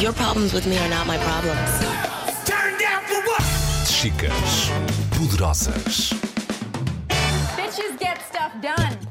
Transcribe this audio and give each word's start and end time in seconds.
Your 0.00 0.12
problems 0.12 0.52
with 0.52 0.66
me 0.66 0.76
are 0.78 0.88
not 0.88 1.06
my 1.06 1.16
problems. 1.18 1.70
Chicas 3.86 4.70
poderosas. 5.10 6.12
Bitches 7.56 7.96
get 8.00 8.20
stuff 8.22 8.52
done. 8.60 9.03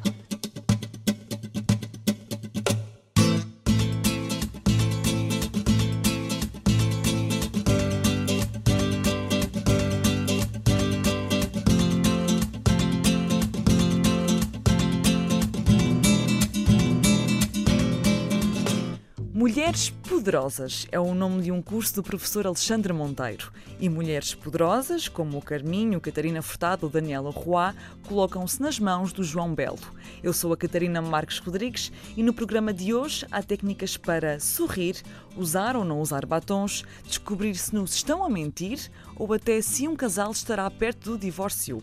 Mulheres 19.53 19.91
Poderosas 19.91 20.87
é 20.91 20.99
o 20.99 21.13
nome 21.13 21.43
de 21.43 21.51
um 21.51 21.61
curso 21.61 21.93
do 21.93 22.01
professor 22.01 22.47
Alexandre 22.47 22.91
Monteiro. 22.91 23.51
E 23.79 23.87
mulheres 23.87 24.33
poderosas, 24.33 25.07
como 25.07 25.37
o 25.37 25.41
Carminho, 25.43 26.01
Catarina 26.01 26.41
Furtado 26.41 26.87
ou 26.87 26.91
Daniela 26.91 27.29
Roy, 27.29 27.71
colocam-se 28.07 28.59
nas 28.59 28.79
mãos 28.79 29.13
do 29.13 29.23
João 29.23 29.53
Belo. 29.53 29.77
Eu 30.23 30.33
sou 30.33 30.51
a 30.53 30.57
Catarina 30.57 31.03
Marques 31.03 31.37
Rodrigues 31.37 31.91
e 32.17 32.23
no 32.23 32.33
programa 32.33 32.73
de 32.73 32.95
hoje 32.95 33.27
há 33.29 33.43
técnicas 33.43 33.95
para 33.95 34.39
sorrir, 34.39 34.95
usar 35.37 35.75
ou 35.75 35.85
não 35.85 36.01
usar 36.01 36.25
batons, 36.25 36.83
descobrir 37.05 37.53
se 37.53 37.75
nos 37.75 37.93
estão 37.93 38.23
a 38.23 38.29
mentir 38.31 38.89
ou 39.15 39.31
até 39.33 39.61
se 39.61 39.87
um 39.87 39.95
casal 39.95 40.31
estará 40.31 40.67
perto 40.71 41.11
do 41.11 41.17
divórcio. 41.19 41.79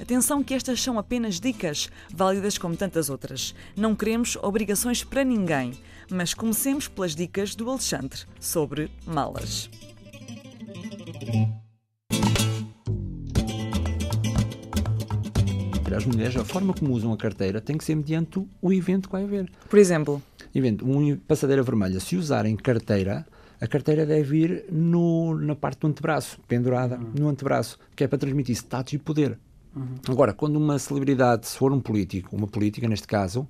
Atenção 0.00 0.42
que 0.42 0.54
estas 0.54 0.82
são 0.82 0.98
apenas 0.98 1.38
dicas, 1.38 1.88
válidas 2.12 2.58
como 2.58 2.76
tantas 2.76 3.08
outras. 3.08 3.54
Não 3.76 3.94
queremos 3.94 4.34
obrigações 4.42 5.04
para 5.04 5.22
ninguém, 5.22 5.78
mas 6.12 6.34
comecemos 6.34 6.88
pelas 6.88 7.14
dicas 7.14 7.54
do 7.54 7.68
Alexandre 7.70 8.20
sobre 8.38 8.90
malas. 9.06 9.70
As 15.94 16.06
mulheres, 16.06 16.36
a 16.36 16.44
forma 16.44 16.72
como 16.72 16.94
usam 16.94 17.12
a 17.12 17.16
carteira 17.18 17.60
tem 17.60 17.76
que 17.76 17.84
ser 17.84 17.94
mediante 17.94 18.42
o 18.62 18.72
evento 18.72 19.08
que 19.08 19.12
vai 19.12 19.24
haver. 19.24 19.52
Por 19.68 19.78
exemplo, 19.78 20.22
Evento, 20.54 20.86
um 20.86 21.16
passadeira 21.16 21.62
vermelha, 21.62 21.98
se 21.98 22.14
usarem 22.14 22.54
carteira, 22.56 23.26
a 23.58 23.66
carteira 23.66 24.04
deve 24.04 24.36
ir 24.36 24.64
no, 24.70 25.34
na 25.34 25.54
parte 25.54 25.80
do 25.80 25.86
antebraço, 25.86 26.38
pendurada 26.46 26.98
no 26.98 27.28
antebraço, 27.28 27.78
que 27.96 28.04
é 28.04 28.08
para 28.08 28.18
transmitir 28.18 28.54
status 28.54 28.92
e 28.92 28.98
poder. 28.98 29.38
Agora, 30.06 30.34
quando 30.34 30.56
uma 30.56 30.78
celebridade, 30.78 31.46
se 31.48 31.56
for 31.56 31.72
um 31.72 31.80
político, 31.80 32.36
uma 32.36 32.46
política 32.46 32.86
neste 32.86 33.06
caso, 33.06 33.48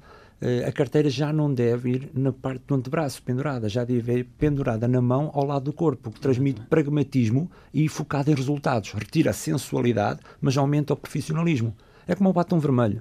a 0.66 0.72
carteira 0.72 1.08
já 1.08 1.32
não 1.32 1.52
deve 1.52 1.90
ir 1.90 2.10
na 2.14 2.32
parte 2.32 2.62
do 2.66 2.74
antebraço, 2.74 3.22
pendurada, 3.22 3.68
já 3.68 3.84
deve 3.84 4.18
ir 4.18 4.24
pendurada 4.38 4.88
na 4.88 5.00
mão 5.00 5.30
ao 5.34 5.44
lado 5.46 5.64
do 5.66 5.72
corpo, 5.72 6.10
o 6.10 6.12
que 6.12 6.20
transmite 6.20 6.60
pragmatismo 6.62 7.50
e 7.72 7.88
focado 7.88 8.30
em 8.30 8.34
resultados. 8.34 8.92
Retira 8.92 9.30
a 9.30 9.34
sensualidade, 9.34 10.20
mas 10.40 10.56
aumenta 10.56 10.92
o 10.94 10.96
profissionalismo. 10.96 11.74
É 12.08 12.14
como 12.14 12.30
o 12.30 12.32
batom 12.32 12.58
vermelho. 12.58 13.00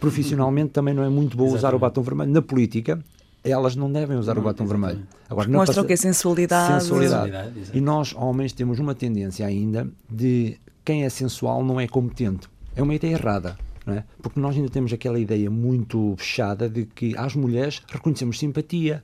Profissionalmente 0.00 0.70
também 0.70 0.94
não 0.94 1.04
é 1.04 1.08
muito 1.08 1.36
bom 1.36 1.46
usar 1.52 1.74
o 1.74 1.78
batom 1.78 2.02
vermelho. 2.02 2.30
Na 2.32 2.42
política, 2.42 2.98
elas 3.44 3.76
não 3.76 3.90
devem 3.92 4.16
usar 4.16 4.36
o 4.38 4.42
batom 4.42 4.66
vermelho. 4.66 5.06
Agora, 5.28 5.48
mostram 5.48 5.74
passa- 5.76 5.86
que 5.86 5.92
é 5.92 5.96
sensualidade. 5.96 6.82
sensualidade. 6.82 7.30
Sensualidade. 7.32 7.70
E 7.72 7.80
nós, 7.80 8.14
homens, 8.16 8.52
temos 8.52 8.78
uma 8.78 8.94
tendência 8.94 9.46
ainda 9.46 9.86
de 10.10 10.56
quem 10.84 11.04
é 11.04 11.08
sensual 11.08 11.62
não 11.64 11.78
é 11.80 11.86
competente. 11.86 12.48
É 12.74 12.82
uma 12.82 12.94
ideia 12.94 13.12
errada. 13.12 13.56
É? 13.86 14.04
Porque 14.22 14.38
nós 14.38 14.54
ainda 14.56 14.68
temos 14.68 14.92
aquela 14.92 15.18
ideia 15.18 15.50
muito 15.50 16.14
fechada 16.18 16.68
de 16.68 16.84
que 16.84 17.16
às 17.16 17.34
mulheres 17.34 17.82
reconhecemos 17.88 18.38
simpatia, 18.38 19.02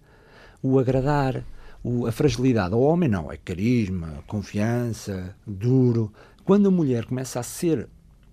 o 0.62 0.78
agradar, 0.78 1.42
o- 1.82 2.06
a 2.06 2.12
fragilidade. 2.12 2.74
Ao 2.74 2.80
homem 2.80 3.08
não, 3.08 3.32
é 3.32 3.36
carisma, 3.38 4.22
confiança, 4.26 5.34
duro. 5.46 6.12
Quando 6.44 6.68
a 6.68 6.70
mulher 6.70 7.06
começa 7.06 7.40
a 7.40 7.42
ser 7.42 7.88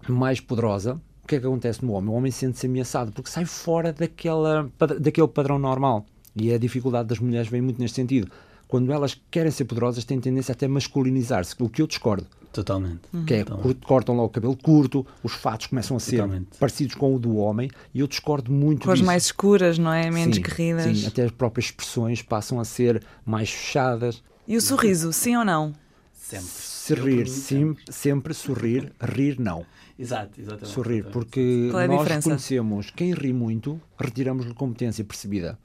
mais 0.08 0.40
poderosa, 0.42 1.00
o 1.24 1.28
que 1.28 1.36
é 1.36 1.40
que 1.40 1.46
acontece 1.48 1.84
no 1.86 1.94
homem? 1.94 2.10
O 2.10 2.14
homem 2.18 2.32
sente-se 2.32 2.66
ameaçado 2.68 3.12
porque 3.14 3.30
sai 3.30 3.46
fora 3.46 3.94
daquela, 3.94 4.70
daquele 5.00 5.28
padrão 5.30 5.58
normal. 5.58 6.06
E 6.36 6.52
a 6.54 6.58
dificuldade 6.58 7.08
das 7.08 7.20
mulheres 7.20 7.48
vem 7.48 7.62
muito 7.62 7.80
neste 7.80 7.96
sentido. 7.96 8.30
Quando 8.68 8.92
elas 8.92 9.20
querem 9.32 9.52
ser 9.52 9.66
poderosas, 9.66 10.04
têm 10.04 10.20
tendência 10.20 10.52
até 10.52 10.66
a 10.66 10.70
masculinizar-se, 10.70 11.56
o 11.60 11.70
que 11.70 11.82
eu 11.82 11.88
discordo. 11.88 12.26
Totalmente. 12.54 13.02
Que 13.26 13.34
é, 13.34 13.44
Totalmente. 13.44 13.86
cortam 13.86 14.16
logo 14.16 14.28
o 14.28 14.30
cabelo 14.30 14.56
curto, 14.56 15.06
os 15.24 15.34
fatos 15.34 15.68
começam 15.68 15.98
a 15.98 16.00
ser 16.00 16.18
Totalmente. 16.18 16.58
parecidos 16.60 16.96
com 16.96 17.14
o 17.16 17.20
do 17.20 17.36
homem, 17.36 17.70
e 17.94 18.00
eu 18.00 18.08
discordo 18.08 18.52
muito 18.52 18.86
Com 18.86 18.92
as 18.92 19.00
disso. 19.00 19.06
mais 19.08 19.26
escuras, 19.26 19.78
não 19.78 19.92
é? 19.92 20.10
Menos 20.12 20.36
Sim, 20.36 20.42
guerridas. 20.44 20.98
Sim, 21.00 21.08
até 21.08 21.24
as 21.24 21.32
próprias 21.32 21.66
expressões 21.66 22.22
passam 22.22 22.60
a 22.60 22.64
ser 22.66 23.04
mais 23.26 23.50
fechadas. 23.50 24.24
E 24.48 24.56
o 24.56 24.62
sorriso, 24.62 25.12
sim 25.12 25.36
ou 25.36 25.44
não? 25.44 25.74
Sempre. 26.14 26.48
Se 26.48 26.94
rir, 26.96 27.28
sim, 27.28 27.76
sempre 27.90 28.34
sorrir, 28.34 28.92
rir 29.02 29.40
não. 29.40 29.66
Exato, 29.98 30.40
exatamente. 30.40 30.68
Sorrir, 30.70 31.06
porque 31.12 31.70
é 31.74 31.84
a 31.84 31.88
nós 31.88 32.00
diferença? 32.00 32.30
reconhecemos 32.30 32.92
quem 32.92 33.14
ri 33.14 33.32
muito, 33.34 33.80
retiramos-lhe 33.98 34.54
competência 34.54 35.04
percebida. 35.04 35.58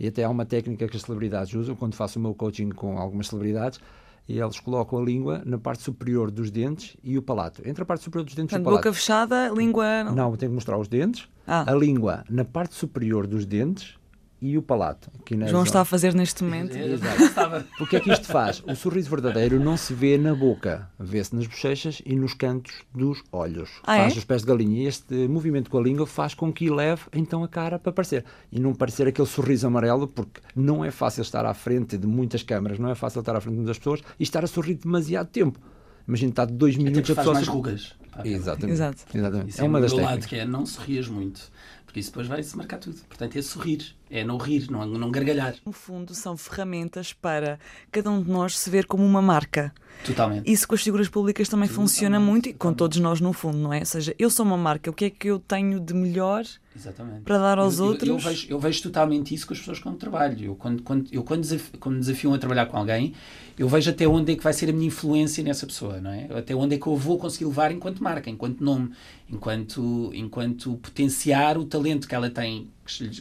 E 0.00 0.08
até 0.08 0.24
há 0.24 0.30
uma 0.30 0.44
técnica 0.44 0.88
que 0.88 0.96
as 0.96 1.02
celebridades 1.02 1.54
usam 1.54 1.76
quando 1.76 1.94
faço 1.94 2.18
o 2.18 2.22
meu 2.22 2.34
coaching 2.34 2.70
com 2.70 2.98
algumas 2.98 3.28
celebridades. 3.28 3.78
E 4.26 4.38
eles 4.40 4.58
colocam 4.58 4.98
a 4.98 5.02
língua 5.04 5.42
na 5.44 5.58
parte 5.58 5.82
superior 5.82 6.30
dos 6.30 6.50
dentes 6.50 6.96
e 7.02 7.18
o 7.18 7.22
palato. 7.22 7.60
Entre 7.68 7.82
a 7.82 7.86
parte 7.86 8.04
superior 8.04 8.24
dos 8.24 8.34
dentes 8.34 8.50
Portanto, 8.52 8.60
e 8.60 8.62
o 8.62 8.64
palato. 8.70 8.82
boca 8.84 8.92
fechada, 8.94 9.48
língua. 9.50 10.04
Não, 10.04 10.34
tenho 10.36 10.50
que 10.50 10.54
mostrar 10.54 10.78
os 10.78 10.88
dentes, 10.88 11.28
Ah. 11.46 11.70
a 11.70 11.74
língua 11.74 12.24
na 12.30 12.44
parte 12.44 12.74
superior 12.74 13.26
dos 13.26 13.44
dentes 13.44 13.96
e 14.42 14.58
o 14.58 14.62
palato. 14.62 15.10
Aqui 15.20 15.36
na 15.36 15.46
João 15.46 15.60
zona. 15.60 15.66
está 15.68 15.80
a 15.80 15.84
fazer 15.84 16.14
neste 16.14 16.44
momento. 16.44 16.76
Exato. 16.76 17.22
estava- 17.22 17.64
O 17.80 17.86
que 17.86 17.96
é 17.96 18.00
que 18.00 18.12
isto 18.12 18.26
faz? 18.26 18.62
O 18.66 18.74
sorriso 18.74 19.08
verdadeiro 19.08 19.58
não 19.58 19.76
se 19.76 19.94
vê 19.94 20.18
na 20.18 20.34
boca, 20.34 20.88
vê-se 20.98 21.34
nas 21.34 21.46
bochechas 21.46 22.02
e 22.04 22.14
nos 22.14 22.34
cantos 22.34 22.74
dos 22.94 23.22
olhos. 23.32 23.70
Ah, 23.82 23.96
faz 23.98 24.14
é? 24.14 24.18
os 24.18 24.24
pés 24.24 24.42
de 24.42 24.48
galinha 24.48 24.82
e 24.82 24.86
este 24.86 25.14
movimento 25.28 25.70
com 25.70 25.78
a 25.78 25.82
língua 25.82 26.06
faz 26.06 26.34
com 26.34 26.52
que 26.52 26.66
eleve 26.66 27.02
então 27.12 27.42
a 27.42 27.48
cara 27.48 27.78
para 27.78 27.90
aparecer. 27.90 28.24
E 28.52 28.60
não 28.60 28.74
parecer 28.74 29.08
aquele 29.08 29.26
sorriso 29.28 29.66
amarelo, 29.66 30.06
porque 30.06 30.40
não 30.54 30.84
é 30.84 30.90
fácil 30.90 31.22
estar 31.22 31.46
à 31.46 31.54
frente 31.54 31.96
de 31.96 32.06
muitas 32.06 32.42
câmaras, 32.42 32.78
não 32.78 32.90
é 32.90 32.94
fácil 32.94 33.20
estar 33.20 33.34
à 33.34 33.40
frente 33.40 33.54
de 33.54 33.60
muitas 33.60 33.78
pessoas 33.78 34.00
e 34.20 34.22
estar 34.22 34.44
a 34.44 34.46
sorrir 34.46 34.74
demasiado 34.74 35.28
tempo. 35.28 35.58
Imagina, 36.06 36.30
está 36.30 36.44
de 36.44 36.52
dois 36.52 36.76
minutos 36.76 37.00
porque 37.00 37.12
a 37.12 37.14
pessoa... 37.16 37.34
mais 37.34 37.48
rugas. 37.48 37.94
Exatamente. 38.22 38.72
Exato. 38.74 38.98
Exatamente. 39.14 39.50
Isso 39.50 39.60
É 39.60 39.64
uma 39.64 39.78
o 39.78 39.82
das 39.82 39.92
técnicas. 39.92 40.26
que 40.26 40.36
é 40.36 40.44
não 40.44 40.66
sorrias 40.66 41.08
muito. 41.08 41.40
Porque 41.94 42.00
isso 42.00 42.10
depois 42.10 42.26
vai-se 42.26 42.56
marcar 42.56 42.78
tudo. 42.78 43.00
Portanto, 43.08 43.38
é 43.38 43.42
sorrir. 43.42 43.94
É 44.10 44.24
não 44.24 44.36
rir, 44.36 44.68
não, 44.68 44.84
não 44.84 45.12
gargalhar. 45.12 45.54
No 45.64 45.70
fundo, 45.70 46.12
são 46.12 46.36
ferramentas 46.36 47.12
para 47.12 47.56
cada 47.92 48.10
um 48.10 48.20
de 48.20 48.28
nós 48.28 48.58
se 48.58 48.68
ver 48.68 48.84
como 48.84 49.04
uma 49.04 49.22
marca. 49.22 49.72
Totalmente. 50.04 50.50
Isso 50.50 50.66
com 50.66 50.74
as 50.74 50.82
figuras 50.82 51.08
públicas 51.08 51.48
também 51.48 51.68
funciona 51.68 52.18
muito 52.18 52.48
e 52.48 52.52
com 52.52 52.74
todos 52.74 52.98
nós, 52.98 53.20
no 53.20 53.32
fundo, 53.32 53.58
não 53.58 53.72
é? 53.72 53.78
Ou 53.78 53.86
seja, 53.86 54.12
eu 54.18 54.28
sou 54.28 54.44
uma 54.44 54.56
marca, 54.56 54.90
o 54.90 54.92
que 54.92 55.04
é 55.04 55.10
que 55.10 55.28
eu 55.28 55.38
tenho 55.38 55.78
de 55.78 55.94
melhor 55.94 56.44
Exatamente. 56.76 57.22
para 57.22 57.38
dar 57.38 57.58
aos 57.58 57.78
Eu- 57.78 57.84
eu- 57.84 57.90
outros? 57.92 58.08
Eu, 58.08 58.18
vejo, 58.18 58.46
eu 58.50 58.58
vejo 58.58 58.82
totalmente 58.82 59.34
isso 59.34 59.46
com 59.46 59.52
as 59.52 59.58
pessoas 59.60 59.78
com 59.78 59.92
que 59.92 59.98
trabalho. 59.98 60.44
Eu, 60.44 60.54
quando, 60.56 60.82
quando, 60.82 61.06
eu, 61.12 61.22
quando, 61.22 61.40
desafio, 61.42 61.78
quando 61.78 61.94
me 61.94 62.00
desafiam 62.00 62.34
a 62.34 62.38
trabalhar 62.38 62.66
com 62.66 62.76
alguém, 62.76 63.14
eu 63.58 63.68
vejo 63.68 63.90
até 63.90 64.06
onde 64.08 64.32
é 64.32 64.36
que 64.36 64.42
vai 64.42 64.52
ser 64.52 64.68
a 64.70 64.72
minha 64.72 64.88
influência 64.88 65.42
nessa 65.44 65.66
pessoa, 65.66 66.00
não 66.00 66.10
é? 66.10 66.26
Até 66.36 66.54
onde 66.54 66.74
é 66.74 66.78
que 66.78 66.86
eu 66.86 66.96
vou 66.96 67.16
conseguir 67.18 67.44
levar 67.44 67.70
enquanto 67.70 68.02
marca, 68.02 68.28
enquanto 68.28 68.60
nome, 68.64 68.90
enquanto, 69.30 70.10
enquanto 70.14 70.74
potenciar 70.76 71.58
o 71.58 71.64
talento 71.64 72.06
que 72.08 72.14
ela 72.14 72.30
tem, 72.30 72.68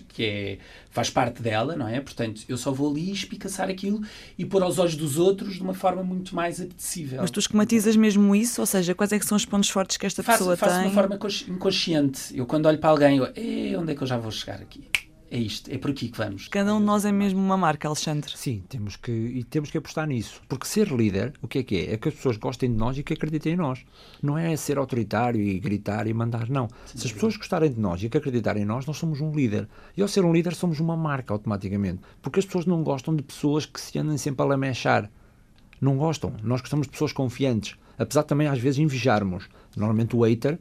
que 0.09 0.23
é, 0.23 0.57
faz 0.91 1.09
parte 1.09 1.41
dela, 1.41 1.75
não 1.75 1.87
é? 1.87 1.99
Portanto, 2.01 2.41
eu 2.49 2.57
só 2.57 2.71
vou 2.71 2.91
ali 2.91 3.11
espicaçar 3.11 3.69
aquilo 3.69 4.01
e 4.37 4.43
pôr 4.45 4.61
aos 4.61 4.77
olhos 4.79 4.95
dos 4.95 5.17
outros 5.17 5.53
de 5.55 5.61
uma 5.61 5.73
forma 5.73 6.03
muito 6.03 6.35
mais 6.35 6.59
apetecível. 6.59 7.19
Mas 7.21 7.31
tu 7.31 7.39
esquematizas 7.39 7.95
mesmo 7.95 8.35
isso? 8.35 8.59
Ou 8.61 8.67
seja, 8.67 8.93
quais 8.93 9.11
é 9.13 9.19
que 9.19 9.25
são 9.25 9.35
os 9.37 9.45
pontos 9.45 9.69
fortes 9.69 9.95
que 9.97 10.05
esta 10.05 10.21
faço, 10.21 10.39
pessoa 10.39 10.57
faço 10.57 10.73
de 10.73 10.79
tem? 10.81 10.87
uma 10.89 10.93
forma 10.93 11.17
consci- 11.17 11.49
inconsciente. 11.49 12.35
Eu 12.37 12.45
quando 12.45 12.65
olho 12.65 12.77
para 12.77 12.89
alguém, 12.89 13.17
eu, 13.17 13.25
"Eh, 13.43 13.77
onde 13.77 13.91
é 13.91 13.95
que 13.95 14.03
eu 14.03 14.07
já 14.07 14.17
vou 14.17 14.31
chegar 14.31 14.61
aqui? 14.61 14.87
É 15.33 15.37
isto, 15.39 15.67
é 15.71 15.79
por 15.79 15.89
aqui 15.89 16.09
que 16.09 16.18
vamos. 16.19 16.47
Cada 16.47 16.75
um 16.75 16.79
de 16.79 16.85
nós 16.85 17.06
é 17.06 17.12
mesmo 17.12 17.39
uma 17.39 17.57
marca, 17.57 17.88
Alexandre. 17.88 18.31
Sim, 18.38 18.63
temos 18.69 18.95
que, 18.95 19.12
e 19.12 19.44
temos 19.44 19.71
que 19.71 19.79
apostar 19.79 20.06
nisso. 20.06 20.39
Porque 20.47 20.68
ser 20.68 20.89
líder, 20.89 21.33
o 21.41 21.47
que 21.47 21.57
é 21.57 21.63
que 21.63 21.75
é? 21.75 21.94
É 21.94 21.97
que 21.97 22.07
as 22.07 22.13
pessoas 22.13 22.38
gostem 22.38 22.71
de 22.71 22.77
nós 22.77 22.95
e 23.00 23.01
que 23.01 23.13
acreditem 23.13 23.53
em 23.53 23.56
nós. 23.56 23.83
Não 24.21 24.38
é 24.38 24.56
ser 24.56 24.77
autoritário 24.77 25.41
e 25.41 25.59
gritar 25.59 26.06
e 26.06 26.13
mandar, 26.13 26.47
não. 26.51 26.68
Se 26.85 27.07
as 27.07 27.12
pessoas 27.12 27.35
gostarem 27.35 27.71
de 27.71 27.79
nós 27.79 28.03
e 28.03 28.09
que 28.09 28.18
acreditarem 28.18 28.62
em 28.62 28.65
nós, 28.68 28.85
nós 28.85 28.95
somos 28.95 29.21
um 29.21 29.31
líder. 29.31 29.68
E 29.97 30.03
ao 30.03 30.07
ser 30.07 30.23
um 30.23 30.31
líder, 30.31 30.53
somos 30.53 30.79
uma 30.79 30.95
marca 30.95 31.33
automaticamente. 31.33 32.01
Porque 32.21 32.39
as 32.39 32.45
pessoas 32.45 32.68
não 32.68 32.83
gostam 32.83 33.15
de 33.15 33.23
pessoas 33.23 33.65
que 33.65 33.81
se 33.81 33.97
andem 33.97 34.19
sempre 34.19 34.44
a 34.44 34.45
lamechar. 34.45 35.09
Não 35.81 35.97
gostam. 35.97 36.35
Nós 36.44 36.62
gostamos 36.62 36.85
de 36.85 36.91
pessoas 36.91 37.12
confiantes. 37.12 37.75
Apesar 37.97 38.21
de 38.21 38.27
também 38.27 38.45
às 38.45 38.59
vezes 38.59 38.77
invejarmos. 38.77 39.50
Normalmente 39.75 40.15
o 40.15 40.21
hater, 40.21 40.59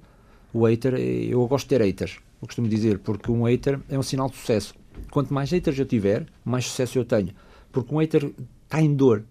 o 0.51 0.65
hater, 0.65 0.95
eu 0.95 1.47
gosto 1.47 1.67
de 1.67 1.77
ter 1.77 1.85
haters. 1.85 2.19
Eu 2.43 2.47
costumo 2.49 2.69
dizer, 2.69 2.99
porque 2.99 3.31
um 3.31 3.45
hater 3.45 3.79
é 3.89 3.97
um 3.99 4.03
sinal 4.03 4.29
de 4.29 4.37
sucesso. 4.37 4.75
Quanto 5.11 5.33
mais 5.33 5.51
haters 5.51 5.79
eu 5.79 5.87
tiver, 5.87 6.27
mais 6.45 6.67
sucesso 6.67 6.99
eu 6.99 7.05
tenho. 7.05 7.31
Porque 7.71 7.95
um 7.95 7.99
hater 7.99 8.31
está 8.65 8.83
em 8.83 8.93
dor. 8.95 9.25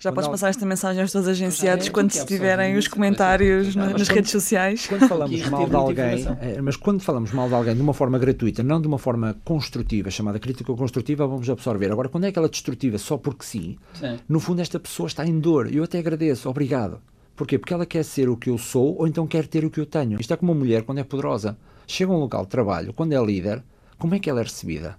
Já 0.00 0.10
Quando 0.10 0.16
podes 0.26 0.30
passar 0.30 0.48
esta 0.50 0.64
mensagem 0.66 1.02
aos 1.02 1.10
teus 1.10 1.26
agenciados 1.26 1.88
é, 1.88 1.90
quando 1.90 2.10
é 2.10 2.14
se 2.14 2.24
tiverem 2.26 2.76
os 2.76 2.86
que 2.86 2.94
comentários 2.94 3.72
ser- 3.72 3.78
nas 3.78 3.92
Mas 3.94 4.08
redes 4.08 4.30
sociais. 4.30 4.86
Quando 4.86 5.08
falamos 5.08 5.48
mal 5.48 5.68
de 5.68 5.74
alguém, 5.74 6.24
é, 6.40 6.60
mas 6.60 6.76
quando 6.76 7.00
falamos 7.00 7.32
mal 7.32 7.48
de 7.48 7.54
alguém 7.54 7.74
de 7.74 7.80
uma 7.80 7.92
forma 7.94 8.16
gratuita, 8.16 8.62
não 8.62 8.80
de 8.80 8.86
uma 8.86 8.98
forma 8.98 9.36
construtiva, 9.44 10.08
chamada 10.08 10.38
crítica 10.38 10.72
construtiva, 10.72 11.26
vamos 11.26 11.50
absorver. 11.50 11.90
Agora, 11.90 12.08
quando 12.08 12.24
é 12.24 12.28
aquela 12.28 12.48
destrutiva 12.48 12.96
só 12.96 13.16
porque 13.16 13.44
sim, 13.44 13.76
Sim. 13.94 14.18
no 14.28 14.38
fundo 14.38 14.60
esta 14.62 14.78
pessoa 14.78 15.08
está 15.08 15.26
em 15.26 15.38
dor. 15.40 15.72
Eu 15.74 15.82
até 15.82 15.98
agradeço, 15.98 16.48
obrigado. 16.48 17.00
Porquê? 17.34 17.58
Porque 17.58 17.74
ela 17.74 17.86
quer 17.86 18.04
ser 18.04 18.28
o 18.28 18.36
que 18.36 18.50
eu 18.50 18.58
sou 18.58 18.96
ou 18.98 19.06
então 19.06 19.26
quer 19.26 19.48
ter 19.48 19.64
o 19.64 19.70
que 19.70 19.80
eu 19.80 19.86
tenho. 19.86 20.20
Isto 20.20 20.32
é 20.32 20.36
como 20.36 20.52
uma 20.52 20.58
mulher 20.58 20.82
quando 20.84 20.98
é 20.98 21.04
poderosa. 21.04 21.56
Chega 21.90 22.12
a 22.12 22.14
um 22.14 22.20
local 22.20 22.42
de 22.42 22.48
trabalho, 22.50 22.92
quando 22.92 23.14
é 23.14 23.24
líder, 23.24 23.64
como 23.98 24.14
é 24.14 24.18
que 24.18 24.28
ela 24.28 24.40
é 24.40 24.42
recebida? 24.42 24.96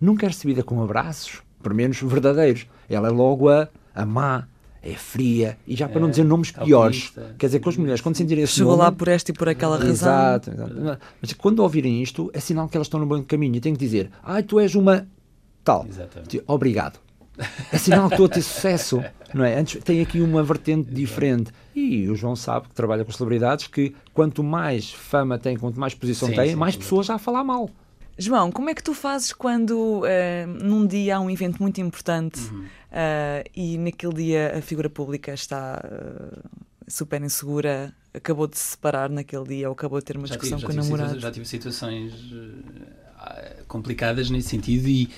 Nunca 0.00 0.26
é 0.26 0.28
recebida 0.28 0.62
com 0.62 0.80
abraços, 0.80 1.42
pelo 1.60 1.74
menos 1.74 2.00
verdadeiros. 2.00 2.66
Ela 2.88 3.08
é 3.08 3.10
logo 3.10 3.48
a, 3.48 3.68
a 3.92 4.06
má, 4.06 4.46
é 4.80 4.94
fria, 4.94 5.58
e 5.66 5.74
já 5.74 5.88
para 5.88 6.00
não 6.00 6.06
É, 6.06 6.10
dizer 6.10 6.24
nomes 6.24 6.52
piores. 6.52 7.12
Quer 7.36 7.46
dizer, 7.46 7.58
que 7.58 7.68
as 7.68 7.76
mulheres, 7.76 8.00
quando 8.00 8.16
sentirem 8.16 8.44
esse 8.44 8.54
Chegou 8.54 8.72
nome, 8.72 8.84
lá 8.84 8.92
por 8.92 9.08
esta 9.08 9.32
e 9.32 9.34
por 9.34 9.48
aquela 9.48 9.76
razão. 9.76 9.90
Exato, 9.90 10.50
exato. 10.52 10.98
Mas 11.20 11.32
quando 11.32 11.58
ouvirem 11.58 12.00
isto, 12.00 12.30
é 12.32 12.38
sinal 12.38 12.68
que 12.68 12.76
elas 12.76 12.86
estão 12.86 13.00
no 13.00 13.06
bom 13.06 13.20
caminho. 13.24 13.56
E 13.56 13.60
têm 13.60 13.74
que 13.74 13.80
dizer, 13.80 14.08
ai, 14.22 14.44
tu 14.44 14.60
és 14.60 14.76
uma 14.76 15.08
tal. 15.64 15.84
Exatamente. 15.86 16.42
Obrigado. 16.46 17.00
É 17.72 17.78
sinal 17.78 18.08
que 18.08 18.14
estou 18.14 18.26
a 18.26 18.28
ter 18.28 18.42
sucesso. 18.42 19.02
Não 19.32 19.44
é? 19.44 19.58
Antes 19.58 19.82
tem 19.84 20.00
aqui 20.00 20.20
uma 20.20 20.42
vertente 20.42 20.90
diferente. 20.90 21.52
E 21.74 22.08
o 22.08 22.14
João 22.16 22.34
sabe 22.36 22.68
que 22.68 22.74
trabalha 22.74 23.04
com 23.04 23.12
celebridades 23.12 23.66
que 23.68 23.94
quanto 24.12 24.42
mais 24.42 24.90
fama 24.92 25.38
tem, 25.38 25.56
quanto 25.56 25.78
mais 25.78 25.94
posição 25.94 26.28
Sim, 26.28 26.34
tem, 26.34 26.48
sim, 26.50 26.56
mais 26.56 26.74
sim. 26.74 26.80
pessoas 26.80 27.06
já 27.06 27.14
a 27.14 27.18
falar 27.18 27.44
mal. 27.44 27.70
João, 28.18 28.50
como 28.52 28.68
é 28.68 28.74
que 28.74 28.82
tu 28.82 28.92
fazes 28.92 29.32
quando 29.32 30.02
eh, 30.04 30.44
num 30.46 30.86
dia 30.86 31.16
há 31.16 31.20
um 31.20 31.30
evento 31.30 31.58
muito 31.62 31.80
importante 31.80 32.40
Uhum. 32.50 32.64
eh, 32.92 33.44
e 33.56 33.78
naquele 33.78 34.12
dia 34.14 34.58
a 34.58 34.60
figura 34.60 34.90
pública 34.90 35.32
está 35.32 35.80
eh, 35.82 36.38
super 36.86 37.22
insegura, 37.22 37.94
acabou 38.12 38.46
de 38.46 38.58
se 38.58 38.72
separar 38.72 39.08
naquele 39.08 39.44
dia 39.44 39.68
ou 39.68 39.72
acabou 39.72 39.98
de 40.00 40.04
ter 40.04 40.18
uma 40.18 40.26
Já 40.26 40.34
discussão 40.34 40.58
tive, 40.58 40.66
com 40.66 40.72
o 40.78 40.82
namorado? 40.84 41.18
já 41.18 41.30
tive 41.30 41.46
situações 41.46 42.12
eh, 43.26 43.62
complicadas 43.68 44.28
nesse 44.28 44.48
sentido 44.48 44.86
e, 44.88 45.08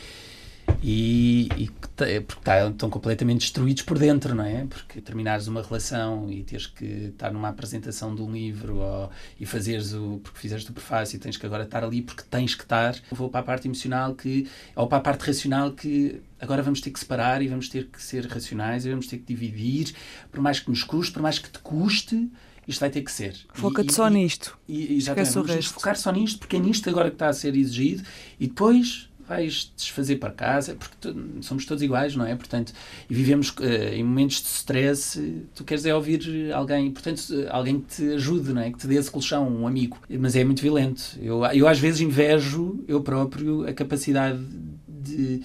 e, 0.82 1.48
e 1.56 1.70
porque 1.70 2.40
tá- 2.44 2.68
estão 2.68 2.90
completamente 2.90 3.40
destruídos 3.40 3.82
por 3.84 3.98
dentro, 3.98 4.34
não 4.34 4.44
é? 4.44 4.64
Porque 4.66 5.00
terminares 5.00 5.46
uma 5.46 5.62
relação 5.62 6.30
e 6.30 6.42
teres 6.42 6.66
que 6.66 6.84
estar 6.84 7.30
numa 7.32 7.48
apresentação 7.48 8.14
de 8.14 8.20
um 8.22 8.32
livro 8.32 8.76
ou, 8.78 9.10
e 9.38 9.46
fazeres 9.46 9.92
o. 9.92 10.20
porque 10.22 10.38
fizeste 10.40 10.70
o 10.70 10.74
prefácio 10.74 11.16
e 11.16 11.18
tens 11.20 11.36
que 11.36 11.46
agora 11.46 11.62
estar 11.64 11.84
ali 11.84 12.02
porque 12.02 12.22
tens 12.28 12.54
que 12.54 12.62
estar. 12.64 12.96
Vou 13.12 13.30
para 13.30 13.40
a 13.40 13.44
parte 13.44 13.68
emocional 13.68 14.14
que. 14.14 14.48
ou 14.74 14.86
para 14.88 14.98
a 14.98 15.00
parte 15.00 15.22
racional 15.26 15.72
que 15.72 16.20
agora 16.40 16.62
vamos 16.62 16.80
ter 16.80 16.90
que 16.90 16.98
separar 16.98 17.40
e 17.42 17.48
vamos 17.48 17.68
ter 17.68 17.86
que 17.86 18.02
ser 18.02 18.26
racionais 18.26 18.84
e 18.84 18.90
vamos 18.90 19.06
ter 19.06 19.18
que 19.18 19.24
dividir, 19.24 19.94
por 20.32 20.40
mais 20.40 20.58
que 20.58 20.68
nos 20.68 20.82
custe, 20.82 21.12
por 21.12 21.22
mais 21.22 21.38
que 21.38 21.48
te 21.48 21.60
custe. 21.60 22.28
Isto 22.66 22.78
vai 22.78 22.90
ter 22.90 23.02
que 23.02 23.10
ser. 23.10 23.34
Foca-te 23.52 23.90
E- 23.90 23.92
só 23.92 24.06
e- 24.08 24.12
nisto. 24.12 24.56
e, 24.68 24.94
exatamente, 24.96 25.28
Esquece 25.28 25.38
o 25.38 25.42
vamos 25.44 25.66
focar 25.66 25.96
só 25.96 26.12
nisto, 26.12 26.38
porque 26.38 26.54
é 26.54 26.60
nisto 26.60 26.88
agora 26.88 27.08
que 27.10 27.16
está 27.16 27.28
a 27.28 27.32
ser 27.32 27.56
exigido 27.56 28.04
e 28.38 28.46
depois 28.46 29.08
vais 29.32 29.72
desfazer 29.76 30.16
para 30.16 30.30
casa, 30.30 30.74
porque 30.74 31.14
somos 31.40 31.64
todos 31.64 31.82
iguais, 31.82 32.14
não 32.14 32.26
é? 32.26 32.34
Portanto, 32.34 32.72
e 33.08 33.14
vivemos 33.14 33.52
eh, 33.60 33.96
em 33.96 34.04
momentos 34.04 34.42
de 34.42 34.48
stress, 34.48 35.18
eh, 35.18 35.46
tu 35.54 35.64
queres 35.64 35.86
é 35.86 35.94
ouvir 35.94 36.52
alguém, 36.52 36.90
portanto, 36.90 37.22
alguém 37.50 37.80
que 37.80 37.96
te 37.96 38.12
ajude, 38.14 38.52
não 38.52 38.60
é? 38.60 38.70
Que 38.70 38.78
te 38.78 38.86
dê 38.86 38.96
esse 38.96 39.10
colchão, 39.10 39.48
um 39.48 39.66
amigo. 39.66 39.96
Mas 40.20 40.36
é 40.36 40.44
muito 40.44 40.60
violento. 40.60 41.02
Eu, 41.20 41.44
eu 41.46 41.66
às 41.66 41.78
vezes 41.78 42.00
invejo, 42.00 42.84
eu 42.86 43.00
próprio, 43.00 43.66
a 43.66 43.72
capacidade 43.72 44.38
de... 44.86 45.42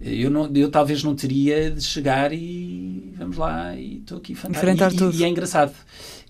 Eu, 0.00 0.30
não, 0.30 0.48
eu 0.54 0.70
talvez 0.70 1.02
não 1.02 1.14
teria 1.14 1.70
de 1.72 1.82
chegar 1.82 2.32
e 2.32 3.12
vamos 3.16 3.36
lá 3.36 3.74
e 3.74 3.96
estou 3.98 4.18
aqui 4.18 4.32
fantástico. 4.34 4.64
Enfrentar 4.64 4.92
e, 4.92 4.94
e- 4.94 4.98
tudo. 4.98 5.16
e 5.16 5.24
é 5.24 5.28
engraçado. 5.28 5.74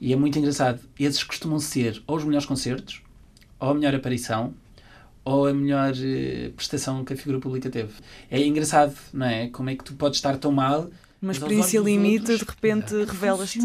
E 0.00 0.12
é 0.12 0.16
muito 0.16 0.38
engraçado. 0.38 0.80
Esses 0.98 1.22
costumam 1.22 1.60
ser 1.60 2.02
ou 2.06 2.16
os 2.16 2.24
melhores 2.24 2.46
concertos, 2.46 3.02
ou 3.60 3.68
a 3.70 3.74
melhor 3.74 3.94
aparição, 3.94 4.54
ou 5.28 5.46
a 5.46 5.52
melhor 5.54 5.92
eh, 5.96 6.50
prestação 6.56 7.04
que 7.04 7.12
a 7.12 7.16
figura 7.16 7.38
pública 7.38 7.68
teve. 7.70 7.92
É 8.30 8.44
engraçado, 8.44 8.94
não 9.12 9.26
é? 9.26 9.48
Como 9.48 9.68
é 9.70 9.76
que 9.76 9.84
tu 9.84 9.94
podes 9.94 10.18
estar 10.18 10.36
tão 10.38 10.50
mal, 10.52 10.88
Uma 11.20 11.32
experiência 11.32 11.78
limite, 11.80 12.30
outros, 12.32 12.38
de 12.40 12.44
repente 12.44 12.94
revelas-te. 13.04 13.58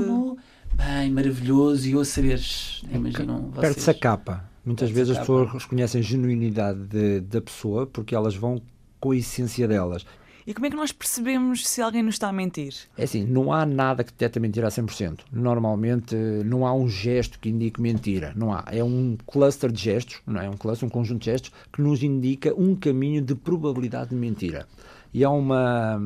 Bem, 0.75 1.11
maravilhoso. 1.11 1.87
E 1.87 1.91
eu 1.91 1.99
a 2.01 2.05
saberes, 2.05 2.81
imaginam 2.91 3.49
vocês. 3.51 3.61
Perde-se 3.61 3.89
a 3.89 3.93
capa. 3.93 4.49
Muitas 4.65 4.89
vezes 4.89 5.11
as 5.11 5.19
pessoas 5.19 5.51
reconhecem 5.63 5.99
a 5.99 6.03
genuinidade 6.03 6.79
de- 6.79 7.19
da 7.21 7.41
pessoa 7.41 7.85
porque 7.85 8.15
elas 8.15 8.35
vão 8.35 8.61
com 8.99 9.11
a 9.11 9.15
essência 9.17 9.67
delas. 9.67 10.05
E 10.45 10.53
como 10.53 10.65
é 10.65 10.69
que 10.69 10.75
nós 10.75 10.91
percebemos 10.91 11.65
se 11.65 11.81
alguém 11.81 12.03
nos 12.03 12.15
está 12.15 12.27
a 12.27 12.33
mentir? 12.33 12.73
É 12.97 13.03
assim, 13.03 13.23
não 13.23 13.53
há 13.53 13.65
nada 13.65 14.03
que 14.03 14.11
detecta 14.11 14.39
mentira 14.39 14.67
a 14.67 14.69
100%. 14.69 15.19
Normalmente 15.31 16.15
não 16.45 16.65
há 16.65 16.73
um 16.73 16.89
gesto 16.89 17.39
que 17.39 17.49
indique 17.49 17.81
mentira. 17.81 18.33
Não 18.35 18.53
há. 18.53 18.65
É 18.67 18.83
um 18.83 19.17
cluster 19.25 19.71
de 19.71 19.81
gestos, 19.81 20.21
não 20.27 20.41
é? 20.41 20.49
Um 20.49 20.57
cluster, 20.57 20.85
um 20.85 20.91
conjunto 20.91 21.19
de 21.19 21.25
gestos 21.25 21.51
que 21.71 21.81
nos 21.81 22.03
indica 22.03 22.53
um 22.55 22.75
caminho 22.75 23.21
de 23.21 23.35
probabilidade 23.35 24.09
de 24.09 24.15
mentira. 24.17 24.67
E 25.13 25.23
há 25.23 25.29
uma, 25.29 25.97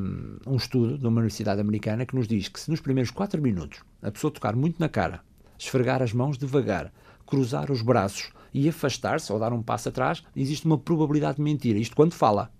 um 0.46 0.56
estudo 0.56 0.98
de 0.98 1.08
uma 1.08 1.18
universidade 1.18 1.60
americana 1.60 2.06
que 2.06 2.16
nos 2.16 2.28
diz 2.28 2.48
que 2.48 2.60
se 2.60 2.70
nos 2.70 2.82
primeiros 2.82 3.10
4 3.10 3.42
minutos 3.42 3.80
a 4.04 4.12
pessoa 4.12 4.30
tocar 4.30 4.56
muito 4.56 4.80
na 4.80 4.90
cara, 4.90 5.22
esfregar 5.58 6.04
as 6.04 6.14
mãos 6.14 6.38
devagar, 6.38 6.92
cruzar 7.26 7.72
os 7.72 7.82
braços 7.82 8.30
e 8.54 8.70
afastar-se 8.70 9.32
ou 9.32 9.40
dar 9.40 9.54
um 9.54 9.64
passo 9.64 9.90
atrás, 9.90 10.24
existe 10.36 10.66
uma 10.66 10.78
probabilidade 10.78 11.38
de 11.38 11.44
mentira. 11.44 11.80
Isto 11.80 11.96
quando 11.96 12.14
fala. 12.14 12.52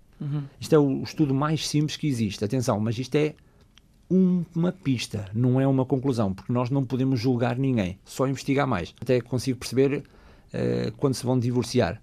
Isto 0.60 0.74
é 0.74 0.78
o 0.78 1.02
estudo 1.02 1.32
mais 1.34 1.66
simples 1.66 1.96
que 1.96 2.06
existe. 2.06 2.44
Atenção, 2.44 2.78
mas 2.80 2.98
isto 2.98 3.14
é 3.16 3.34
um- 4.10 4.44
uma 4.54 4.72
pista, 4.72 5.26
não 5.34 5.60
é 5.60 5.66
uma 5.66 5.84
conclusão, 5.84 6.32
porque 6.32 6.52
nós 6.52 6.70
não 6.70 6.84
podemos 6.84 7.20
julgar 7.20 7.58
ninguém, 7.58 7.98
só 8.04 8.26
investigar 8.26 8.66
mais. 8.66 8.94
Até 9.00 9.20
consigo 9.20 9.58
perceber 9.58 10.02
eh, 10.52 10.90
quando 10.96 11.12
se 11.14 11.24
vão 11.26 11.38
divorciar. 11.38 12.00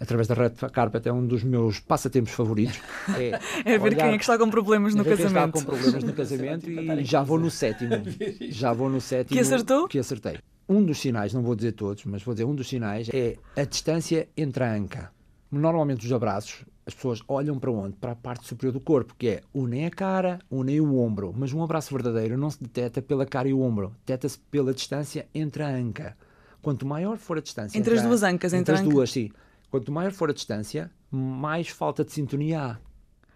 Através 0.00 0.26
da 0.26 0.34
red 0.34 0.50
carpet 0.72 1.06
é 1.06 1.12
um 1.12 1.24
dos 1.26 1.44
meus 1.44 1.78
passatempos 1.78 2.32
favoritos. 2.32 2.80
É, 3.16 3.74
É 3.74 3.78
ver 3.78 3.94
quem 3.96 4.08
é 4.08 4.16
que 4.16 4.22
está 4.24 4.36
com 4.38 4.48
problemas 4.50 4.94
no 4.94 5.04
ver 5.04 5.16
quem 5.16 5.26
está 5.26 5.46
casamento. 5.46 5.52
com 5.52 5.64
problemas 5.64 6.02
no 6.04 6.12
casamento 6.12 6.68
e 6.70 7.04
já 7.04 7.22
vou 7.22 7.38
no 7.38 7.50
sétimo. 7.50 7.90
Já 8.50 8.72
vou 8.72 8.88
no 8.90 9.00
sétimo. 9.00 9.34
Que 9.36 9.40
acertou? 9.40 9.86
Que 9.88 9.98
acertei. 9.98 10.38
Um 10.68 10.82
dos 10.84 10.98
sinais, 10.98 11.32
não 11.34 11.42
vou 11.42 11.54
dizer 11.54 11.72
todos, 11.72 12.04
mas 12.06 12.22
vou 12.22 12.34
dizer 12.34 12.44
um 12.44 12.54
dos 12.54 12.68
sinais, 12.68 13.08
é 13.12 13.36
a 13.56 13.64
distância 13.64 14.28
entre 14.36 14.64
a 14.64 14.72
anca. 14.74 15.10
Normalmente 15.52 16.06
os 16.06 16.12
abraços, 16.12 16.64
as 16.86 16.94
pessoas 16.94 17.20
olham 17.28 17.58
para 17.58 17.70
onde? 17.70 17.94
Para 17.96 18.12
a 18.12 18.16
parte 18.16 18.46
superior 18.46 18.72
do 18.72 18.80
corpo, 18.80 19.14
que 19.18 19.28
é 19.28 19.40
unem 19.54 19.86
a 19.86 19.90
cara, 19.90 20.38
unem 20.50 20.80
o 20.80 20.98
ombro. 20.98 21.32
Mas 21.36 21.52
um 21.52 21.62
abraço 21.62 21.92
verdadeiro 21.94 22.36
não 22.36 22.50
se 22.50 22.60
detecta 22.62 23.00
pela 23.02 23.24
cara 23.26 23.48
e 23.48 23.52
o 23.52 23.60
ombro, 23.60 23.92
detecta-se 24.06 24.38
pela 24.50 24.72
distância 24.74 25.28
entre 25.34 25.62
a 25.62 25.68
anca. 25.68 26.16
Quanto 26.62 26.84
maior 26.86 27.16
for 27.16 27.38
a 27.38 27.40
distância... 27.40 27.78
Entre 27.78 27.94
as 27.94 28.00
a- 28.04 28.06
duas 28.08 28.22
ancas, 28.22 28.52
entre 28.52 28.60
Entre 28.60 28.74
as 28.74 28.80
anca. 28.80 28.90
duas, 28.90 29.10
sim. 29.10 29.30
Quanto 29.70 29.92
maior 29.92 30.12
for 30.12 30.28
a 30.30 30.32
distância, 30.32 30.90
mais 31.10 31.68
falta 31.68 32.04
de 32.04 32.12
sintonia 32.12 32.60
há 32.62 32.78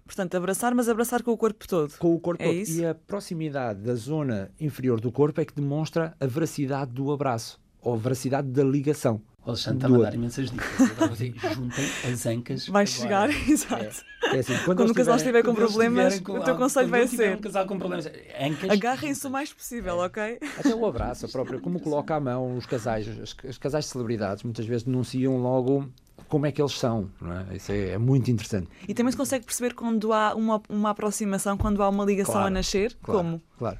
Portanto, 0.04 0.36
abraçar, 0.36 0.74
mas 0.74 0.86
abraçar 0.88 1.22
com 1.22 1.30
o 1.30 1.36
corpo 1.38 1.66
todo. 1.66 1.94
com 1.98 2.14
o 2.14 2.20
corpo 2.20 2.42
É 2.42 2.46
todo. 2.46 2.56
isso? 2.56 2.78
E 2.78 2.84
a 2.84 2.94
proximidade 2.94 3.80
da 3.80 3.94
zona 3.94 4.50
inferior 4.60 5.00
do 5.00 5.10
corpo 5.10 5.40
é 5.40 5.44
que 5.46 5.54
demonstra 5.54 6.14
a 6.20 6.26
veracidade 6.26 6.90
do 6.92 7.10
abraço 7.10 7.58
ou 7.80 7.94
a 7.94 7.96
veracidade 7.96 8.48
da 8.48 8.62
ligação. 8.62 9.20
O 9.46 9.50
Alexandre 9.50 9.76
está 9.78 9.86
a 9.86 9.90
do 9.90 10.02
dar 10.02 10.14
imensas 10.14 10.50
dicas. 10.50 10.66
Dizer, 11.12 11.34
Juntem 11.54 11.84
as 12.10 12.26
ancas. 12.26 12.66
Vai 12.66 12.84
agora. 12.84 12.86
chegar, 12.86 13.48
exato. 13.48 14.04
É 14.32 14.38
assim, 14.38 14.54
quando, 14.64 14.78
Quando 14.78 14.90
o 14.90 14.94
casal 14.94 15.16
estiver 15.16 15.42
com 15.42 15.54
problemas, 15.54 16.18
com 16.20 16.38
o 16.38 16.42
teu 16.42 16.56
conselho 16.56 16.88
vai 16.88 17.06
ser 17.06 17.36
um 17.36 17.40
casal 17.40 17.66
com 17.66 17.78
problemas. 17.78 18.06
Ancas. 18.06 18.70
agarrem-se 18.70 19.26
o 19.26 19.30
mais 19.30 19.52
possível, 19.52 19.98
ok? 19.98 20.38
Até 20.58 20.74
o 20.74 20.86
abraço, 20.86 21.26
a 21.26 21.28
própria, 21.28 21.60
como 21.60 21.78
coloca 21.78 22.14
a 22.14 22.20
mão 22.20 22.56
os 22.56 22.64
casais, 22.64 23.06
os, 23.06 23.36
os 23.44 23.58
casais 23.58 23.84
de 23.84 23.90
celebridades 23.90 24.42
muitas 24.42 24.64
vezes 24.64 24.84
denunciam 24.84 25.36
logo 25.36 25.88
como 26.26 26.46
é 26.46 26.52
que 26.52 26.62
eles 26.62 26.72
são. 26.78 27.10
Não 27.20 27.32
é? 27.32 27.56
Isso 27.56 27.70
é, 27.70 27.90
é 27.90 27.98
muito 27.98 28.30
interessante. 28.30 28.68
E 28.88 28.94
também 28.94 29.10
se 29.12 29.16
consegue 29.16 29.44
perceber 29.44 29.74
quando 29.74 30.12
há 30.12 30.34
uma, 30.34 30.62
uma 30.68 30.90
aproximação, 30.90 31.56
quando 31.58 31.82
há 31.82 31.88
uma 31.88 32.04
ligação 32.04 32.34
Claro, 32.34 32.48
a 32.48 32.50
nascer? 32.50 32.96
Claro, 33.02 33.18
Como? 33.20 33.42
Claro. 33.58 33.78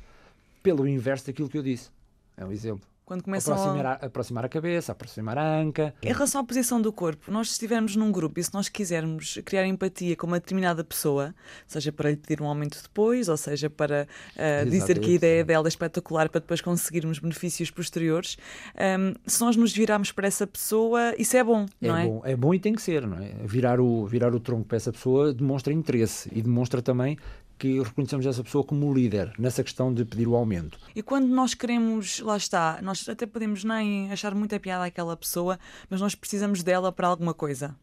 Pelo 0.63 0.87
inverso 0.87 1.27
daquilo 1.27 1.49
que 1.49 1.57
eu 1.57 1.63
disse. 1.63 1.91
É 2.37 2.45
um 2.45 2.53
exemplo. 2.53 2.87
Quando 3.05 3.23
começam 3.23 3.55
Aproximar 3.55 3.87
a... 3.87 3.93
aproximar 4.07 4.45
a 4.47 4.49
cabeça, 4.49 4.93
aproximar 4.93 5.37
a 5.37 5.61
anca. 5.61 5.95
Em 6.03 6.13
relação 6.13 6.41
à 6.41 6.45
posição 6.45 6.81
do 6.81 6.91
corpo, 6.91 7.31
nós 7.31 7.49
se 7.49 7.53
estivermos 7.53 7.97
num 7.97 8.11
grupo 8.11 8.41
e 8.41 8.45
se 8.45 8.53
nós 8.55 8.69
quisermos 8.71 9.39
criar 9.45 9.67
empatia 9.67 10.17
com 10.17 10.27
uma 10.27 10.41
determinada 10.41 10.83
pessoa, 10.83 11.35
seja 11.67 11.93
para 11.93 12.11
lhe 12.11 12.17
pedir 12.17 12.41
um 12.41 12.47
aumento 12.47 12.81
depois, 12.83 13.29
ou 13.29 13.37
seja 13.37 13.69
para 13.69 14.09
ah, 14.39 14.65
dizer 14.65 14.99
que 15.01 15.11
a 15.11 15.15
ideia 15.15 15.45
dela 15.45 15.67
é 15.67 15.69
espetacular 15.69 16.31
para 16.31 16.41
depois 16.41 16.63
conseguirmos 16.63 17.19
benefícios 17.19 17.71
posteriores, 17.71 18.39
ahm, 18.75 19.13
se 19.27 19.41
nós 19.43 19.55
nos 19.55 19.73
virarmos 19.73 20.11
para 20.11 20.27
essa 20.27 20.47
pessoa, 20.47 21.15
isso 21.19 21.37
é 21.37 21.45
bom, 21.45 21.67
É, 21.83 21.87
não 21.89 21.97
é? 21.97 22.07
bom, 22.07 22.23
é 22.25 22.37
bom 22.37 22.55
e 22.55 22.59
tem 22.59 22.73
que 22.73 22.81
ser, 22.81 23.07
não 23.07 23.19
é? 23.19 23.35
Virar 23.45 23.81
o, 23.81 24.07
virar 24.07 24.35
o 24.35 24.41
tronco 24.41 24.65
para 24.65 24.77
essa 24.77 24.91
pessoa 24.93 25.35
demonstra 25.35 25.73
interesse 25.75 26.31
e 26.33 26.41
demonstra 26.41 26.81
também 26.81 27.19
que 27.59 27.81
reconhecemos 27.81 28.27
essa 28.27 28.43
pessoa 28.43 28.65
como 28.65 28.93
líder 28.93 29.33
nessa 29.39 29.63
questão 29.63 29.93
de 29.93 30.05
pedir 30.05 30.27
o 30.27 30.35
aumento. 30.35 30.79
E 30.95 31.03
quando 31.03 31.29
nós 31.29 31.55
queremos, 31.55 32.21
lá 32.21 32.37
está, 32.37 32.81
nós 32.83 33.09
até 33.09 33.27
podemos 33.27 33.65
nem 33.65 34.11
achar 34.11 34.35
muita 34.35 34.59
piada 34.59 34.85
àquela 34.85 35.17
pessoa, 35.17 35.59
mas 35.89 36.01
nós 36.01 36.15
precisamos 36.15 36.63
dela 36.63 36.93
para 36.93 37.09
alguma 37.09 37.35
coisa. 37.35 37.75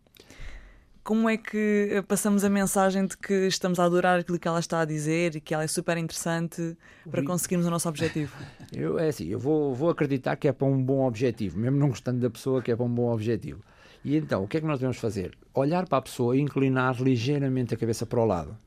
Como 1.04 1.28
é 1.28 1.36
que 1.36 1.90
eh, 1.92 2.02
passamos 2.04 2.44
a 2.44 2.50
mensagem 2.50 3.08
de 3.08 3.18
que 3.18 3.48
estamos 3.48 3.80
a 3.80 3.86
adorar 3.86 4.20
aquilo 4.20 4.38
que 4.38 4.48
ela 4.48 4.60
está 4.60 4.82
a 4.82 4.86
dizer 4.86 5.36
e 5.36 5.42
que 5.42 5.52
ela 5.52 5.64
é 5.64 5.68
super 5.68 5.98
interessante 5.98 6.78
para 7.10 7.24
conseguirmos 7.24 7.66
o 7.66 7.72
nosso 7.72 7.90
objetivo? 7.90 8.32
Eu, 8.72 9.00
é 9.00 9.10
assim, 9.10 9.26
eu 9.26 9.38
vou, 9.38 9.76
vou 9.76 9.90
acreditar 9.90 10.38
que 10.38 10.48
é 10.48 10.54
para 10.54 10.66
um 10.66 10.82
bom 10.82 11.06
objetivo, 11.06 11.60
mesmo 11.60 11.78
não 11.78 11.90
gostando 11.90 12.22
da 12.22 12.30
pessoa, 12.30 12.62
que 12.62 12.72
é 12.72 12.76
para 12.76 12.86
um 12.86 12.90
bom 12.90 13.12
objetivo. 13.12 13.62
E 14.04 14.16
então, 14.16 14.44
o 14.44 14.48
que 14.48 14.58
é 14.58 14.62
que 14.62 14.66
nós 14.66 14.80
devemos 14.80 14.98
fazer? 14.98 15.38
Olhar 15.54 15.86
para 15.88 15.98
a 15.98 16.02
pessoa 16.02 16.38
e 16.38 16.40
inclinar 16.40 17.02
ligeiramente 17.02 17.74
a 17.74 17.78
cabeça 17.78 18.06
para 18.06 18.22
o 18.22 18.26
lado. 18.26 18.58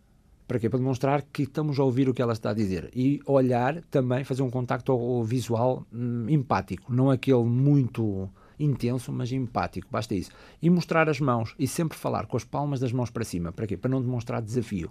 Para 0.46 0.58
quê? 0.58 0.68
Para 0.68 0.78
demonstrar 0.78 1.22
que 1.22 1.44
estamos 1.44 1.78
a 1.78 1.84
ouvir 1.84 2.08
o 2.08 2.14
que 2.14 2.20
ela 2.20 2.34
está 2.34 2.50
a 2.50 2.54
dizer. 2.54 2.90
E 2.94 3.20
olhar 3.26 3.80
também, 3.84 4.24
fazer 4.24 4.42
um 4.42 4.50
contacto 4.50 5.22
visual 5.22 5.86
hum, 5.92 6.26
empático, 6.28 6.92
não 6.92 7.10
aquele 7.10 7.44
muito 7.44 8.28
intenso, 8.58 9.10
mas 9.10 9.32
empático, 9.32 9.88
basta 9.90 10.14
isso. 10.14 10.30
E 10.60 10.68
mostrar 10.68 11.08
as 11.08 11.18
mãos 11.18 11.54
e 11.58 11.66
sempre 11.66 11.96
falar 11.96 12.26
com 12.26 12.36
as 12.36 12.44
palmas 12.44 12.80
das 12.80 12.92
mãos 12.92 13.10
para 13.10 13.24
cima. 13.24 13.52
Para 13.52 13.66
quê? 13.66 13.76
Para 13.76 13.90
não 13.90 14.02
demonstrar 14.02 14.42
desafio. 14.42 14.90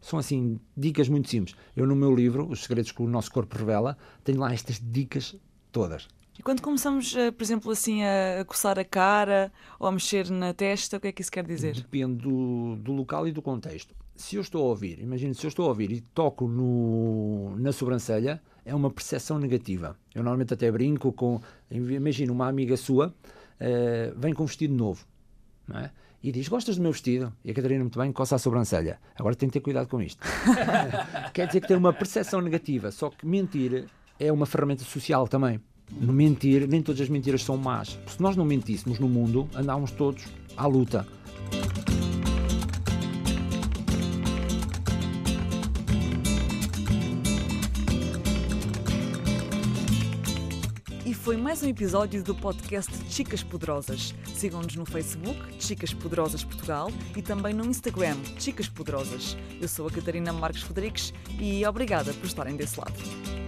São 0.00 0.18
assim 0.18 0.58
dicas 0.76 1.08
muito 1.08 1.28
simples. 1.28 1.56
Eu 1.76 1.86
no 1.86 1.96
meu 1.96 2.14
livro, 2.14 2.48
Os 2.48 2.62
Segredos 2.62 2.92
que 2.92 3.02
o 3.02 3.08
Nosso 3.08 3.30
Corpo 3.30 3.58
Revela, 3.58 3.98
tenho 4.24 4.38
lá 4.38 4.52
estas 4.52 4.80
dicas 4.80 5.36
todas. 5.70 6.08
E 6.38 6.42
quando 6.42 6.62
começamos, 6.62 7.14
eh, 7.14 7.30
por 7.30 7.42
exemplo, 7.42 7.70
assim 7.70 8.02
a 8.02 8.44
coçar 8.46 8.78
a 8.78 8.84
cara 8.84 9.52
ou 9.78 9.86
a 9.86 9.92
mexer 9.92 10.30
na 10.30 10.54
testa, 10.54 10.96
o 10.96 11.00
que 11.00 11.08
é 11.08 11.12
que 11.12 11.20
isso 11.20 11.30
quer 11.30 11.44
dizer? 11.44 11.74
Depende 11.74 12.22
do, 12.22 12.76
do 12.76 12.92
local 12.92 13.28
e 13.28 13.32
do 13.32 13.42
contexto. 13.42 13.94
Se 14.16 14.36
eu 14.36 14.40
estou 14.42 14.64
a 14.64 14.68
ouvir, 14.68 15.00
imagine 15.00 15.34
se 15.34 15.44
eu 15.44 15.48
estou 15.48 15.66
a 15.66 15.68
ouvir 15.68 15.90
e 15.92 16.00
toco 16.00 16.46
no, 16.46 17.56
na 17.56 17.72
sobrancelha, 17.72 18.40
é 18.64 18.74
uma 18.74 18.90
percepção 18.90 19.38
negativa. 19.38 19.96
Eu 20.14 20.22
normalmente 20.22 20.54
até 20.54 20.70
brinco 20.70 21.12
com. 21.12 21.40
Imagina 21.70 22.32
uma 22.32 22.48
amiga 22.48 22.76
sua 22.76 23.08
uh, 23.08 24.18
vem 24.18 24.34
com 24.34 24.42
um 24.42 24.46
vestido 24.46 24.74
novo 24.74 25.04
é? 25.74 25.90
e 26.22 26.32
diz: 26.32 26.48
Gostas 26.48 26.76
do 26.76 26.82
meu 26.82 26.92
vestido? 26.92 27.32
E 27.44 27.50
a 27.50 27.54
Catarina, 27.54 27.80
muito 27.80 27.98
bem, 27.98 28.12
coça 28.12 28.36
a 28.36 28.38
sobrancelha. 28.38 28.98
Agora 29.14 29.34
tem 29.34 29.48
que 29.48 29.54
ter 29.54 29.60
cuidado 29.60 29.88
com 29.88 30.00
isto. 30.00 30.22
Quer 31.32 31.46
dizer 31.46 31.60
que 31.60 31.68
tem 31.68 31.76
uma 31.76 31.92
percepção 31.92 32.40
negativa, 32.40 32.90
só 32.90 33.10
que 33.10 33.26
mentir 33.26 33.86
é 34.18 34.30
uma 34.32 34.46
ferramenta 34.46 34.84
social 34.84 35.26
também. 35.26 35.60
No 35.98 36.12
mentir, 36.12 36.66
nem 36.68 36.82
todas 36.82 37.00
as 37.00 37.08
mentiras 37.08 37.42
são 37.42 37.56
más. 37.56 37.98
Se 38.06 38.20
nós 38.20 38.36
não 38.36 38.44
mentíssemos 38.44 38.98
no 38.98 39.08
mundo, 39.08 39.48
andávamos 39.54 39.90
todos 39.90 40.24
à 40.56 40.66
luta. 40.66 41.06
E 51.04 51.14
foi 51.14 51.36
mais 51.36 51.62
um 51.62 51.68
episódio 51.68 52.22
do 52.22 52.34
podcast 52.34 52.92
Chicas 53.08 53.42
Poderosas. 53.42 54.14
Sigam-nos 54.34 54.76
no 54.76 54.86
Facebook, 54.86 55.36
Chicas 55.58 55.92
Poderosas 55.92 56.44
Portugal, 56.44 56.90
e 57.16 57.20
também 57.20 57.52
no 57.52 57.66
Instagram, 57.66 58.16
Chicas 58.38 58.68
Poderosas. 58.68 59.36
Eu 59.60 59.66
sou 59.66 59.88
a 59.88 59.90
Catarina 59.90 60.32
Marques 60.32 60.62
Rodrigues 60.62 61.12
e 61.40 61.66
obrigada 61.66 62.12
por 62.14 62.26
estarem 62.26 62.56
desse 62.56 62.78
lado. 62.78 63.39